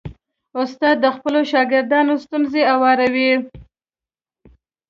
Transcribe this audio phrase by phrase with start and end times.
[0.61, 3.31] استاد د خپلو شاګردانو ستونزې اوري.